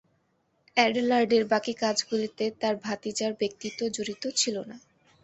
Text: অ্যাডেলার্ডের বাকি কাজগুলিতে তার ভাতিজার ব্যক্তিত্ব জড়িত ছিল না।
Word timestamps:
অ্যাডেলার্ডের 0.77 1.43
বাকি 1.51 1.73
কাজগুলিতে 1.81 2.45
তার 2.61 2.75
ভাতিজার 2.85 3.31
ব্যক্তিত্ব 3.39 3.79
জড়িত 3.95 4.23
ছিল 4.39 4.55
না। 4.69 4.75